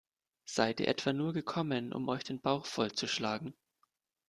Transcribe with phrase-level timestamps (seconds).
[0.45, 3.53] Seid ihr etwa nur gekommen, um euch den Bauch voll zu schlagen?